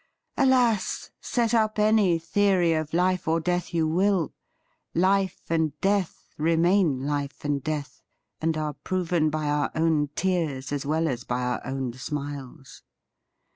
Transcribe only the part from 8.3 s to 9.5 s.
and are proven by